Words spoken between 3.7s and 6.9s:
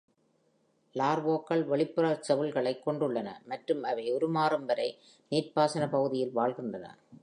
அவை உருமாறும் வரை நீர்ப்பாசன பகுதியில் வாழ்கின்றன.